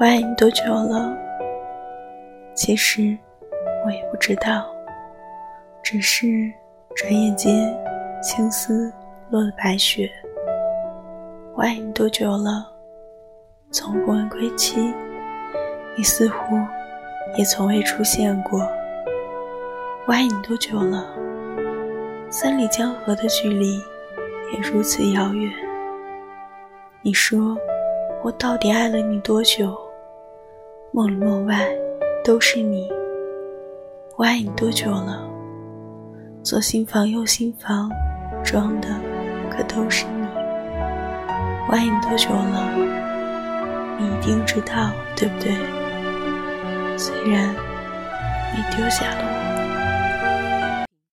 [0.00, 1.14] 我爱你多久了？
[2.54, 3.14] 其实
[3.84, 4.64] 我也不知道，
[5.82, 6.50] 只是
[6.96, 7.70] 转眼间
[8.22, 8.90] 青丝
[9.28, 10.10] 落了白雪。
[11.54, 12.66] 我爱你多久了？
[13.70, 14.90] 从不问归期，
[15.94, 16.56] 你似乎
[17.36, 18.58] 也从未出现过。
[20.06, 21.04] 我爱你多久了？
[22.30, 23.76] 三里江河的距离
[24.54, 25.52] 也如此遥远。
[27.02, 27.54] 你说
[28.22, 29.78] 我到底爱了你多久？
[30.92, 31.68] 梦里梦外
[32.24, 32.90] 都是你。
[34.16, 35.22] 我爱你多久了？
[36.42, 37.88] 左心房右心房
[38.42, 38.88] 装的
[39.48, 40.26] 可都是你。
[41.68, 42.74] 我爱你多久了？
[44.00, 45.52] 你一定知道，对不对？
[46.98, 47.54] 虽然
[48.52, 49.39] 你丢下了我。